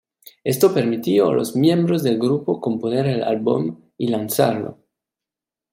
Esto 0.43 0.73
permitió 0.73 1.29
a 1.29 1.33
los 1.35 1.55
miembros 1.55 2.01
del 2.01 2.17
grupo 2.17 2.59
componer 2.59 3.05
el 3.05 3.21
álbum 3.23 3.83
y 3.99 4.07
lanzarlo. 4.07 4.79